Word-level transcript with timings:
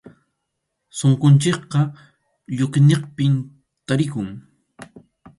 Sunqunchikqa 0.97 1.81
lluqʼiniqpim 2.57 3.33
tarikun. 3.87 4.27